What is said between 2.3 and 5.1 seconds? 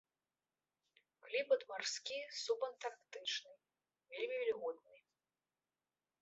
субантарктычны, вельмі вільготны.